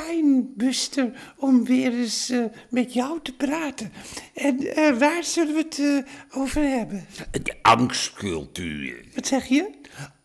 [0.00, 3.92] fijn, Buster, om weer eens eh, met jou te praten.
[4.34, 7.06] En eh, waar zullen we het eh, over hebben?
[7.30, 9.04] De angstcultuur.
[9.14, 9.70] Wat zeg je?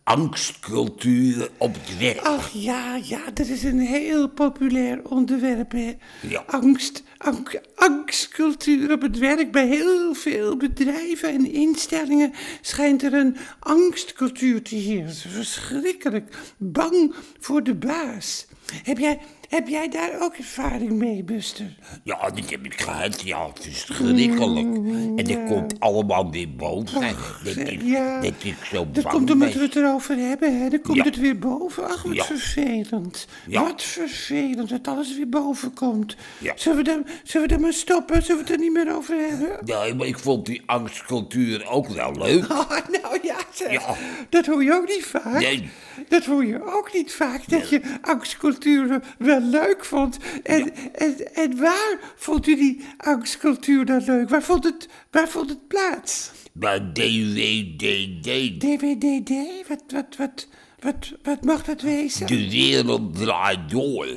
[0.04, 2.20] Angstcultuur op het werk.
[2.20, 5.98] Ach ja, ja, dat is een heel populair onderwerp, hè?
[6.28, 6.44] Ja.
[6.48, 9.52] Angst, ang- angstcultuur op het werk.
[9.52, 12.32] Bij heel veel bedrijven en instellingen
[12.62, 15.30] schijnt er een angstcultuur te heersen.
[15.30, 16.36] Verschrikkelijk.
[16.58, 18.48] Bang voor de baas.
[18.84, 21.66] Heb jij, heb jij daar ook ervaring mee, Buster?
[22.04, 23.22] Ja, dat heb ik gehad.
[23.22, 24.76] Ja, verschrikkelijk.
[25.16, 27.16] En dat komt allemaal weer boven.
[27.44, 28.22] Dat ik, ja.
[28.22, 30.70] dat ik zo Dat bang komt omdat we het erover hebben, hè?
[30.70, 31.04] Dan komt Ja.
[31.04, 31.88] het weer boven.
[31.88, 33.28] Ach, wat vervelend.
[33.48, 33.64] Ja.
[33.64, 36.16] Wat vervelend dat alles weer boven komt.
[36.38, 36.54] Ja.
[36.56, 38.22] Zullen, we dan, zullen we dan maar stoppen?
[38.24, 39.58] Zullen we het er niet meer over hebben?
[39.66, 42.48] Nee, maar ik vond die angstcultuur ook wel leuk.
[42.60, 42.70] Oh,
[43.02, 43.72] nou ja, zeg.
[43.72, 43.96] Ja.
[44.30, 45.40] Dat hoor je ook niet vaak.
[45.40, 45.70] Nee.
[46.08, 50.18] Dat hoor je ook niet vaak, dat je angstcultuur wel leuk vond.
[50.44, 54.30] En, en, en waar vond u die angstcultuur dan leuk?
[54.30, 56.32] Waar vond het, waar vond het plaats?
[56.54, 59.32] Maar DWDD, DWDD?
[59.68, 60.48] Wat, wat, wat,
[60.80, 62.28] wat, wat mag dat wezen?
[62.28, 64.08] de wereld draait door.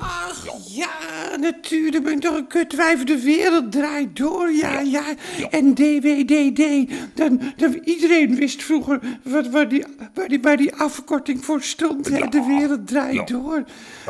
[0.00, 3.04] Ach ja, natuurlijk ben ik toch een kutwijf.
[3.04, 5.02] De wereld draait door, ja, ja.
[5.38, 5.48] Ja.
[5.50, 9.84] En DWDD, dan, dan, iedereen wist vroeger wat, waar, die,
[10.14, 12.08] waar, die, waar die afkorting voor stond.
[12.08, 12.16] hè.
[12.18, 12.26] Ja.
[12.26, 13.24] De wereld draait Ja.
[13.24, 13.64] door.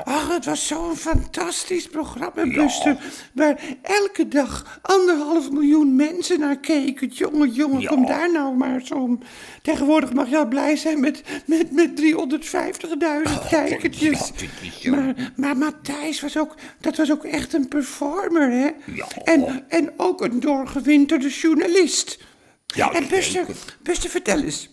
[0.05, 2.63] Ach, het was zo'n fantastisch programma, Ja.
[2.65, 2.97] Buster.
[3.33, 7.09] Waar elke dag anderhalf miljoen mensen naar keken.
[7.09, 7.89] Jongen, jongen, Ja.
[7.89, 9.19] kom daar nou maar zo om.
[9.63, 14.31] Tegenwoordig mag je al blij zijn met, met, met 350.000 kijkertjes.
[14.63, 14.91] ja, zo.
[14.91, 18.71] Maar, maar Matthijs was ook, dat was ook echt een performer, hè?
[18.95, 19.09] Ja.
[19.25, 22.19] En, en ook een doorgewinterde journalist.
[22.67, 23.47] Ja, en Buster.
[23.83, 24.69] Buster, vertel eens.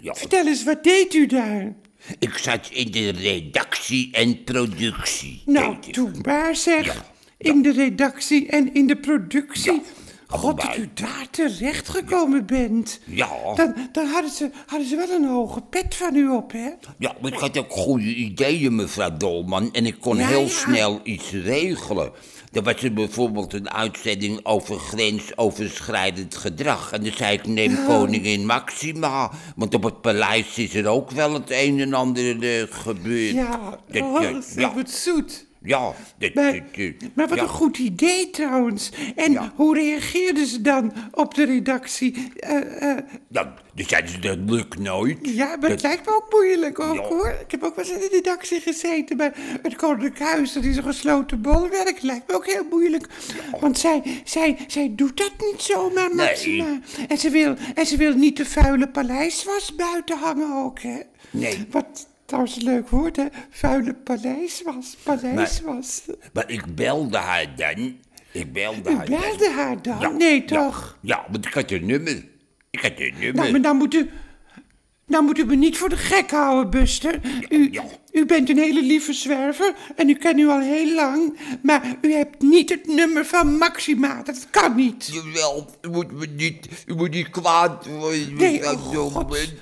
[0.00, 0.14] Ja.
[0.14, 1.74] Vertel eens, wat deed u daar?
[2.18, 5.42] Ik zat in de redactie en productie.
[5.46, 6.84] Nou, doe maar zeg.
[6.84, 7.14] Ja.
[7.38, 9.82] In de redactie en in de productie.
[10.28, 13.00] God, dat u daar terecht gekomen bent.
[13.04, 13.28] Ja.
[13.54, 16.68] Dan, dan hadden, ze, hadden ze wel een hoge pet van u op, hè?
[16.98, 19.72] Ja, maar ik had ook goede ideeën, mevrouw Dolman.
[19.72, 20.48] En ik kon Ja, heel ja.
[20.48, 22.10] snel iets regelen.
[22.52, 26.92] Er was er bijvoorbeeld een uitzending over grensoverschrijdend gedrag.
[26.92, 29.30] En dan zei ik, neem koningin Maxima.
[29.56, 33.34] Want op het paleis is er ook wel het een en ander eh, gebeurd.
[33.34, 35.46] Ja, Dat- oh, dat is wat zoet.
[35.66, 37.42] Ja, dat, Maar, dat, maar wat ja.
[37.42, 38.90] een goed idee trouwens.
[39.16, 39.52] En Ja.
[39.56, 42.28] hoe reageerden ze dan op de redactie?
[43.28, 45.18] Nou, dan zeiden ze, dat lukt nooit.
[45.22, 47.02] ja, maar het Dat- lijkt me ook moeilijk ook, Ja.
[47.02, 47.28] hoor.
[47.44, 49.32] Ik heb ook wel eens in de redactie gezeten bij
[49.62, 50.52] het Koninklijk Huis.
[50.52, 52.02] Dat is een gesloten bolwerk.
[52.02, 53.06] Lijkt me ook heel moeilijk.
[53.60, 56.26] Want zij, zij, zij doet dat niet zomaar, Nee.
[56.26, 56.78] Maxima.
[57.08, 60.98] En, ze wil, en ze wil niet de vuile paleiswas buiten hangen ook, hè?
[61.30, 61.66] Nee.
[61.70, 63.26] Wat trouwens een leuk woord, hè?
[63.50, 64.96] Vuile paleiswas.
[65.02, 66.02] Paleiswas.
[66.32, 67.96] Maar ik belde haar dan.
[68.32, 69.20] Ik belde U haar dan.
[69.20, 70.00] belde haar dan?
[70.00, 70.98] Ja, nee, toch?
[71.00, 72.24] Ja, want ik had een nummer.
[72.70, 73.34] Ik had een nummer.
[73.34, 74.10] Nou, maar dan moet u...
[75.08, 77.20] Dan moet u me niet voor de gek houden, Buster.
[77.48, 77.84] U, ja.
[78.12, 81.38] u bent een hele lieve zwerver en u ken u al heel lang.
[81.62, 84.22] Maar u hebt niet het nummer van Maxima.
[84.22, 85.10] Dat kan niet.
[85.12, 88.34] Jawel, u moet me niet, u moet niet kwaad worden.
[88.34, 89.52] Nee, oh god.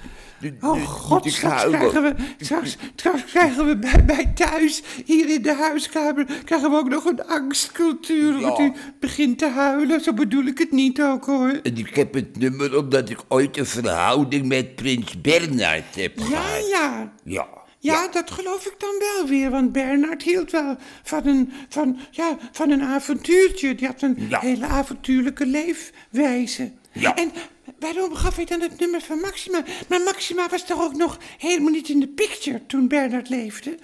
[0.61, 6.27] Oh god, straks krijgen we, straks, straks krijgen we bij, thuis, hier in de huiskamer,
[6.45, 8.41] krijgen we ook nog een angstcultuur.
[8.41, 8.65] Want Ja.
[8.65, 11.49] u begint te huilen, zo bedoel ik het niet ook hoor.
[11.63, 16.25] En ik heb het nummer omdat ik ooit een verhouding met prins Bernhard heb Ja,
[16.25, 16.69] gehad.
[16.71, 17.13] ja.
[17.25, 17.47] Ja.
[17.79, 22.37] Ja, dat geloof ik dan wel weer, want Bernard hield wel van een, van, ja,
[22.53, 23.75] van een avontuurtje.
[23.75, 24.41] Die had een Ja.
[24.41, 26.73] hele avontuurlijke leefwijze.
[26.95, 27.15] Ja.
[27.17, 27.33] En
[27.79, 29.65] waarom gaf hij dan het nummer van Maxima?
[29.89, 33.79] Maar Maxima was toch ook nog helemaal niet in de picture toen Bernard leefde?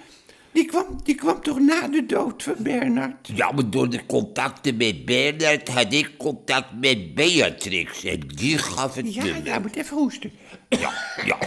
[0.53, 3.29] Die kwam, die kwam toch na de dood van Bernard?
[3.35, 8.03] Ja, maar door de contacten met Bernhard had ik contact met Beatrix.
[8.03, 9.45] En die gaf het Ja, nummer.
[9.45, 10.31] ja, moet even hoesten.
[10.69, 10.91] ja,
[11.25, 11.37] ja.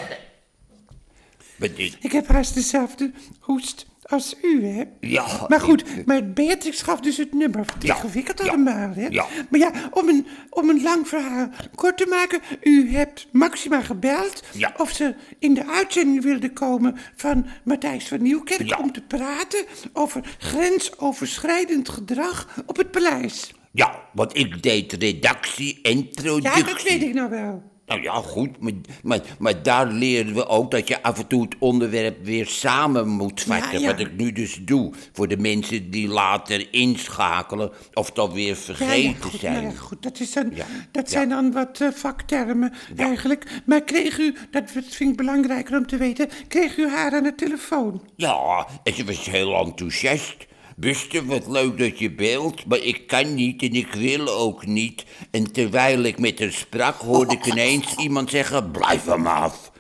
[2.01, 4.83] Ik heb haast dezelfde hoest als u, hè?
[5.01, 7.65] Ja, Maar goed, ik- maar Beatrix gaf dus het nummer.
[7.65, 9.07] Wat Ja, ingewikkeld allemaal, hè?
[9.07, 9.27] ja.
[9.51, 12.41] Maar ja, om een, om een lang verhaal kort te maken.
[12.63, 14.75] U hebt Maxima gebeld Ja.
[14.77, 18.69] of ze in de uitzending wilde komen van Matthijs van Nieuwkerk...
[18.69, 18.79] Ja.
[18.83, 23.53] om te praten over grensoverschrijdend gedrag op het paleis.
[23.73, 26.09] ja, want ik deed redactie en
[26.43, 27.73] Ja, dat weet ik nou wel.
[27.87, 28.73] Nou ja, goed, maar,
[29.03, 33.09] maar, maar daar leren we ook dat je af en toe het onderwerp weer samen
[33.09, 33.81] moet vatten.
[33.81, 33.87] ja.
[33.87, 39.11] Wat ik nu dus doe, voor de mensen die later inschakelen of dat weer vergeten
[39.11, 39.53] ja, goed, zijn.
[39.53, 40.03] nou ja, goed.
[40.03, 40.53] Dat, is dan,
[40.91, 43.63] dat zijn dan wat eh, vaktermen eigenlijk.
[43.67, 47.35] Maar kreeg u, dat vind ik belangrijker om te weten, kreeg u haar aan de
[47.35, 48.03] telefoon?
[48.17, 50.47] Ja, en ze was heel enthousiast.
[50.77, 55.05] Buster, wat leuk dat je belt, maar ik kan niet en ik wil ook niet.
[55.31, 59.73] En terwijl ik met haar sprak, hoorde ik ineens iemand zeggen, blijf hem af.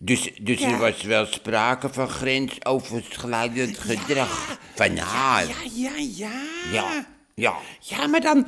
[0.00, 0.68] Dus, dus Ja.
[0.70, 5.46] er was wel sprake van grensoverschrijdend gedrag van haar.
[5.46, 6.30] Ja, ja, ja.
[6.72, 8.46] Ja, ja, Ja, maar dan,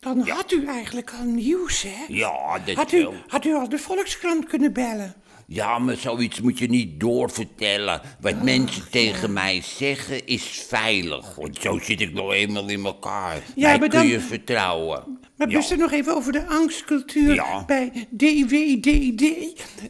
[0.00, 2.04] dan had u eigenlijk al nieuws, hè?
[2.08, 3.14] ja, dat Had u, wel.
[3.26, 5.14] had u al de Volkskrant kunnen bellen?
[5.52, 8.00] Ja, maar zoiets moet je niet doorvertellen.
[8.20, 11.34] Wat mensen tegen mij zeggen is veilig.
[11.34, 13.42] Want zo zit ik nou eenmaal in elkaar.
[13.54, 15.18] Ja, mij maar kun dan- je vertrouwen.
[15.36, 15.56] Maar Ja.
[15.58, 17.64] best nog even over de angstcultuur Ja.
[17.64, 19.22] bij DWDD.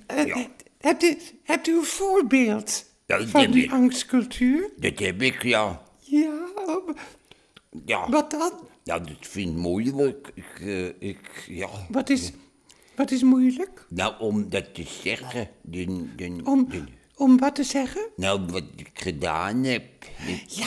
[0.07, 0.47] Eh, Ja.
[0.81, 3.71] hebt, u, hebt u een voorbeeld Ja, dat van die ik.
[3.73, 4.71] angstcultuur?
[4.77, 5.83] Dat heb ik, ja.
[5.99, 6.33] Ja,
[7.87, 8.53] Ja, wat dan?
[8.85, 10.31] ja dat vind ik moeilijk.
[10.35, 11.69] Ik, eh, ik, ja.
[11.89, 12.31] Wat is,
[13.01, 13.87] wat is moeilijk?
[13.89, 15.49] Nou, om dat te zeggen.
[15.63, 16.83] De, Om, de-
[17.21, 18.01] om wat te zeggen?
[18.17, 19.83] nou, wat ik gedaan heb.
[20.27, 20.67] Ik- Ja,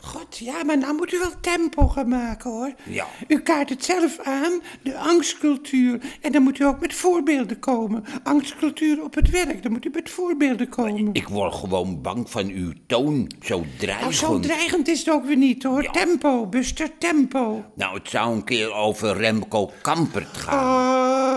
[0.00, 2.74] god, ja, maar nou moet u wel tempo gaan maken, hoor.
[2.84, 3.06] Ja.
[3.28, 6.00] U kaart het zelf aan, de angstcultuur.
[6.20, 8.04] En dan moet u ook met voorbeelden komen.
[8.22, 11.08] Angstcultuur op het werk, dan moet u met voorbeelden komen.
[11.12, 13.30] Ik word gewoon bang van uw toon.
[13.42, 14.20] Zo dreigend.
[14.20, 15.82] Nou, zo dreigend is het ook weer niet, hoor.
[15.82, 15.90] Ja.
[15.90, 17.64] Tempo, Buster, tempo.
[17.74, 20.58] Nou, het zou een keer over Remco Kampert gaan.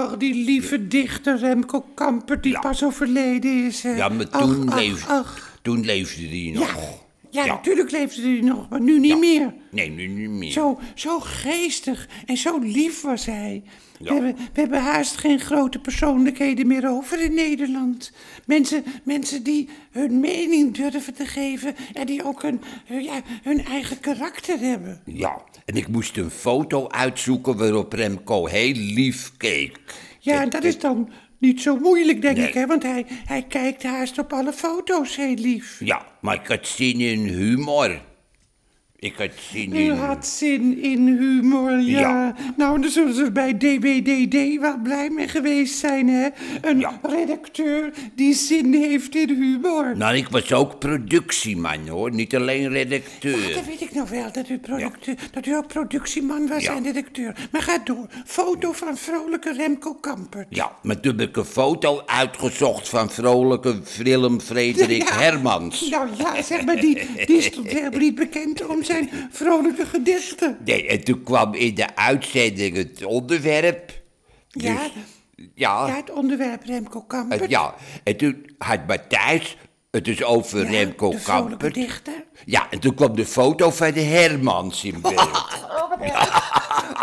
[0.08, 2.60] Ach, die lieve dichter Remco Kampert die Ja.
[2.60, 3.84] pas overleden is.
[3.84, 3.96] hè.
[3.96, 5.60] ja, maar Ach, toen, ach, leefde, ach.
[5.62, 6.76] toen leefde die nog.
[6.76, 6.82] Ja,
[7.30, 7.54] ja, Ja.
[7.54, 9.18] natuurlijk leefde hij nog, maar nu niet Ja.
[9.18, 9.54] meer.
[9.72, 10.52] Nee, nu niet meer.
[10.52, 13.64] Zo, zo geestig en zo lief was hij.
[14.00, 18.12] We, hebben, we hebben haast geen grote persoonlijkheden meer over in Nederland.
[18.46, 23.66] Mensen, mensen die hun mening durven te geven en die ook hun, hun- ja, hun
[23.66, 25.02] eigen karakter hebben.
[25.06, 29.78] Ja, en ik moest een foto uitzoeken waarop Remco heel lief keek.
[30.20, 32.48] Ja, en dat is dan niet zo moeilijk, denk Nee.
[32.48, 32.66] ik, hè?
[32.66, 35.80] Want hij, hij kijkt haast op alle foto's heel lief.
[35.84, 38.02] Ja, maar ik had zin in humor.
[39.00, 39.92] Ik had zin U in...
[39.92, 42.00] had zin in humor, ja.
[42.00, 42.36] Ja.
[42.56, 46.28] Nou, dan zullen ze bij DWDD wel blij mee geweest zijn, hè?
[46.62, 47.00] Een Ja.
[47.02, 49.98] redacteur die zin heeft in humor.
[49.98, 52.12] Nou, ik was ook productieman, hoor.
[52.12, 53.54] Niet alleen redacteur.
[53.54, 56.76] Dat weet ik nog wel, dat u, producteur, dat u ook productieman was Ja.
[56.76, 57.36] en redacteur.
[57.52, 58.08] Maar ga door.
[58.26, 60.48] Foto van vrolijke Remco Kampert.
[60.50, 65.20] Ja, maar toen heb ik een foto uitgezocht van vrolijke Willem Frederik Ja.
[65.20, 65.90] Hermans.
[65.90, 68.97] Nou ja, zeg maar, die, die stond helemaal niet bekend om zijn
[69.32, 70.58] vrolijke gedichten.
[70.66, 73.92] Nee, en toen kwam in de uitzending het onderwerp.
[74.48, 74.92] Ja, Dus,
[75.56, 77.42] ja, ja, het onderwerp Remco Kampert.
[77.42, 79.58] en, ja, en toen had Matthijs
[79.92, 81.74] het dus over Ja, Remco de vrolijke Kampert.
[81.74, 82.26] dichter.
[82.46, 85.20] Ja, en toen kwam de foto van de Hermans in beeld.
[85.20, 85.92] Oh,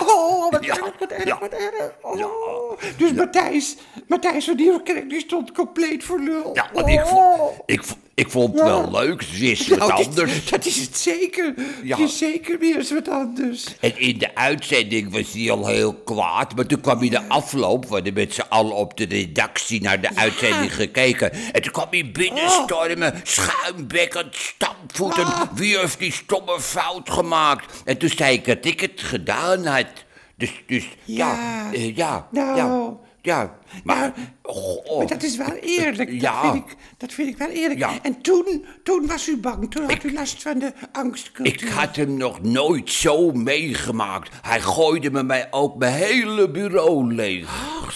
[0.51, 1.39] wat Ja, erg, wat erg, ja.
[1.41, 1.93] wat erg.
[2.03, 2.79] Oh.
[2.97, 3.77] Dus Matthijs,
[4.09, 6.51] Matthijs van Nieuwkerk, die stond compleet voor lul.
[6.55, 9.91] Ja, want ik, vond, ik, vo- ik vond het wel leuk, het is wat Nou,
[9.97, 10.45] dat- anders.
[10.51, 11.55] Dat is het zeker.
[11.83, 11.97] Ja.
[11.97, 13.67] Het is zeker weer eens wat anders.
[13.81, 16.57] En in de uitzending was hij al heel kwaad.
[16.57, 20.01] Maar toen kwam hij de afloop, we hadden met z'n allen op de redactie naar
[20.01, 21.33] de uitzending gekeken.
[21.53, 25.29] En toen kwam hij binnenstormen, schuimbekkend, stampvoetend.
[25.55, 27.83] Wie heeft die stomme fout gemaakt?
[27.85, 29.87] En toen zei ik dat ik het gedaan had.
[30.45, 31.73] Dus, dus ja, Ja.
[31.73, 32.57] eh, ja, Nou.
[32.57, 33.59] ja, ja.
[33.85, 36.11] Maar, Nou, oh, Maar dat is wel eerlijk.
[36.21, 36.43] Ja.
[36.43, 37.79] Dat, vind ik, dat vind ik wel eerlijk.
[37.79, 37.91] Ja.
[38.03, 39.71] En toen, toen was u bang.
[39.71, 41.69] Toen had u last van de angstcultuur.
[41.69, 44.31] Ik had hem nog nooit zo meegemaakt.
[44.43, 47.47] Hij gooide me mij ook mijn hele bureau leeg.
[47.83, 47.95] Ach.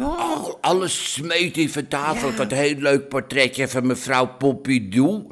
[0.00, 2.28] Al- alles smeet hij van tafel.
[2.28, 5.26] Ik had een heel leuk portretje van mevrouw Pompidou.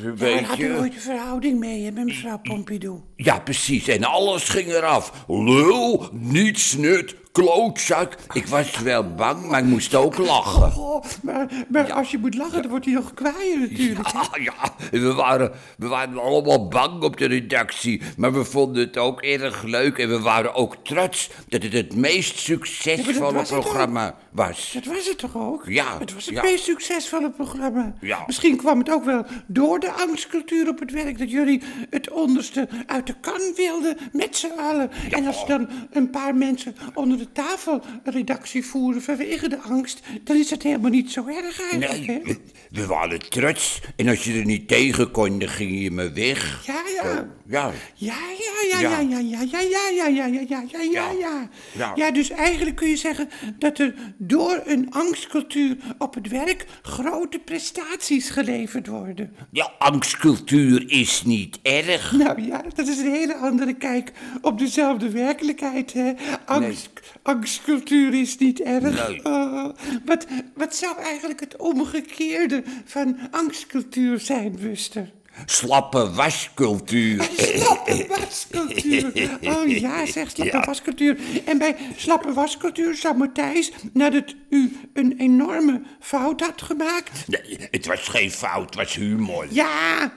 [0.00, 3.00] Daar Weet had u ooit een verhouding mee, hè, met mevrouw Pompidou.
[3.16, 3.88] Ja, precies.
[3.88, 5.24] En alles ging eraf.
[5.28, 8.16] Lul, niets nut, klootzak.
[8.32, 10.82] Ik was wel bang, maar ik moest ook lachen.
[10.82, 14.06] Oh, maar maar als je moet lachen, dan wordt hij nog kwaaier natuurlijk.
[14.12, 18.02] Ah, ja, we waren, we waren allemaal bang op de redactie.
[18.16, 19.98] Maar we vonden het ook erg leuk.
[19.98, 24.70] En we waren ook trots dat het het meest succesvolle programma was.
[24.74, 25.64] Dat was het toch ook?
[25.66, 26.42] Ja, Het was het ja.
[26.42, 27.94] meest succesvolle programma.
[28.00, 28.22] Ja.
[28.26, 31.18] Misschien kwam het ook wel door de angstcultuur op het werk...
[31.18, 34.90] dat jullie het onderste uit de kan wilden met z'n allen.
[35.10, 39.02] En als dan een paar mensen onder de tafel een redactie voeren...
[39.02, 42.06] vanwege de angst, dan is dat helemaal niet zo erg eigenlijk.
[42.06, 42.38] Nee, we,
[42.70, 43.80] we waren trots.
[43.96, 46.66] En als je er niet tegen kon, dan ging je me weg.
[46.66, 47.28] Ja, ja.
[47.46, 47.72] Ja.
[47.94, 51.48] Ja, ja, ja, ja, ja, ja, ja, ja, ja, ja, ja, ja, ja, ja, ja.
[51.76, 51.92] Ja.
[51.94, 57.38] Ja, dus eigenlijk kun je zeggen dat er door een angstcultuur op het werk grote
[57.38, 59.36] prestaties geleverd worden.
[59.50, 62.12] Ja, angstcultuur is niet erg.
[62.12, 66.12] Nou ja, dat is een hele andere kijk op dezelfde werkelijkheid, hè.
[66.44, 66.90] Angst,
[67.22, 69.08] Angstcultuur is niet erg.
[69.08, 69.24] Nee.
[69.24, 69.68] Oh,
[70.04, 75.12] wat, wat zou eigenlijk het omgekeerde van angstcultuur zijn, Buster?
[75.46, 77.28] Slappe wascultuur.
[77.36, 79.38] Slappe wascultuur.
[79.42, 80.64] Oh ja, zeg slappe Ja.
[80.64, 81.18] wascultuur.
[81.44, 87.28] En bij slappe wascultuur zou Matthijs, nadat u een enorme fout had gemaakt...
[87.28, 89.46] Nee, het was geen fout, het was humor.
[89.50, 90.12] Ja,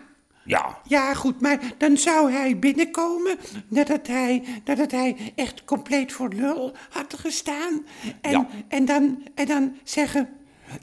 [0.45, 0.77] Ja.
[0.87, 3.37] ja goed, maar dan zou hij binnenkomen
[3.69, 7.85] nadat hij, nadat hij echt compleet voor lul had gestaan.
[8.21, 8.47] En, Ja.
[8.67, 10.29] en, dan, en dan zeggen...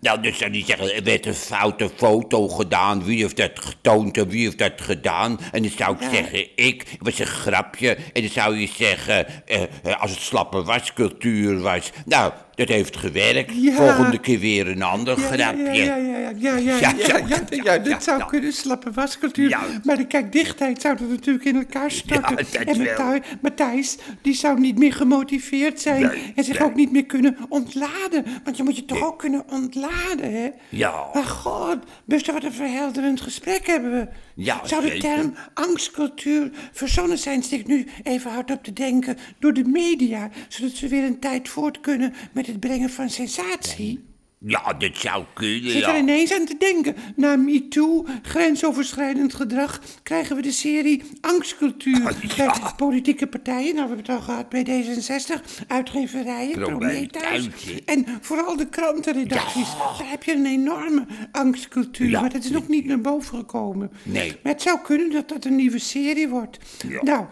[0.01, 3.05] Nou, dan zou hij zeggen, er werd een foute foto gedaan.
[3.05, 5.39] Wie heeft dat getoond en wie heeft dat gedaan?
[5.53, 6.11] En dan zou ik Ja.
[6.11, 6.81] zeggen, ik.
[6.91, 7.95] Het was een grapje.
[8.13, 11.91] En dan zou je zeggen, eh, eh, als het slappe wascultuur was.
[12.07, 13.53] Nou, dat heeft gewerkt.
[13.55, 13.73] Ja.
[13.73, 15.63] Volgende keer weer een ander Ja, grapje.
[15.63, 19.59] Ja, ja, ja, ja, ja, ja, Ja, ja, dat zou kunnen, slappe wascultuur.
[19.85, 22.37] Maar de kijkdichtheid zou dat natuurlijk in elkaar storten.
[22.67, 26.69] En Matthijs, die zou niet meer gemotiveerd zijn Nee, en zich nee.
[26.69, 28.25] ook niet meer kunnen ontladen.
[28.45, 30.49] Want je moet je toch ook kunnen ontladen, hè?
[30.69, 31.05] Ja.
[31.15, 34.09] Maar god, best wat een verhelderend gesprek hebben we.
[34.35, 39.53] Ja, zou de term angstcultuur verzonnen zijn, zit ik nu even hardop te denken, door
[39.53, 44.12] de media, zodat ze weer een tijd voort kunnen met het brengen van sensatie?
[44.45, 45.99] Ja, dat zou kunnen, zit er ja.
[45.99, 46.95] ineens aan te denken.
[47.17, 52.07] Na MeToo, grensoverschrijdend gedrag, krijgen we de serie Angstcultuur.
[52.07, 52.59] Ah, ja.
[52.61, 57.49] Bij politieke partijen, nou we hebben het al gehad bij D66, uitgeverijen, Prometheus.
[57.85, 59.69] En vooral de krantenredacties.
[59.99, 62.09] Daar heb je een enorme angstcultuur.
[62.09, 62.21] Ja.
[62.21, 63.91] Maar dat is nog niet naar boven gekomen.
[64.03, 64.37] Nee.
[64.43, 66.59] Maar het zou kunnen dat dat een nieuwe serie wordt.
[67.01, 67.25] Nou.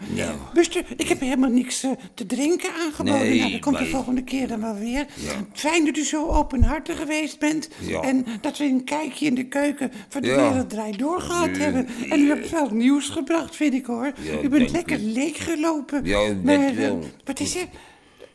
[0.53, 3.19] Buster, ik heb helemaal niks eh, te drinken aangeboden.
[3.19, 5.05] Nee, nou, dat komt de volgende keer dan wel weer.
[5.53, 7.69] Fijn dat u zo openhartig geweest bent.
[7.79, 8.01] Ja.
[8.01, 10.35] En dat we een kijkje in de keuken van de Ja.
[10.49, 11.87] wereld draait door gehad hebben.
[12.09, 14.11] En u hebt wel nieuws gebracht, vind ik hoor.
[14.21, 15.03] Ja, u bent lekker u.
[15.03, 16.05] leeggelopen.
[16.05, 16.99] Ja, maar, eh, wel.
[17.23, 17.67] wat is er?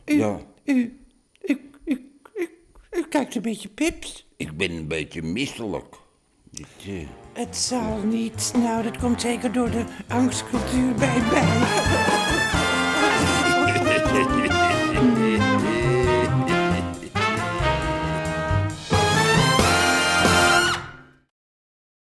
[0.05, 0.39] U, Ja.
[0.65, 0.99] u,
[1.45, 4.27] u, u, kijkt een beetje pips.
[4.37, 5.95] Ik ben een beetje misselijk.
[6.51, 6.93] Dit, eh,
[7.33, 8.51] Het zal niet.
[8.55, 11.43] Nou, dat komt zeker door de angstcultuur bij mij.